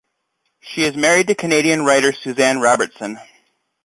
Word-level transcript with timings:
She 0.61 0.81
is 0.81 0.97
married 0.97 1.27
to 1.27 1.35
Canadian 1.35 1.85
writer 1.85 2.11
Suzanne 2.11 2.57
Robertson. 2.59 3.19